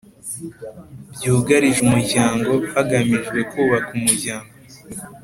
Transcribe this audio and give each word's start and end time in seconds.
byugarije 1.13 1.79
umuryango 1.87 2.51
hagamijwe 2.73 3.39
kubaka 3.51 3.89
umuryango 3.99 4.51